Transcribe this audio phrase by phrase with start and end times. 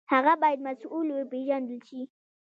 [0.13, 2.01] هغه باید مسوول وپېژندل شي.